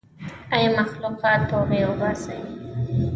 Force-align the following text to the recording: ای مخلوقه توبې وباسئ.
ای 0.55 0.65
مخلوقه 0.77 1.31
توبې 1.49 1.81
وباسئ. 1.87 2.39